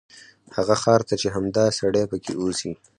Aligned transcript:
هغه 0.55 0.75
ښار 0.81 1.01
ته 1.07 1.13
چې 1.21 1.27
همدا 1.35 1.65
سړی 1.79 2.03
پکې 2.11 2.33
اوسي. 2.41 2.71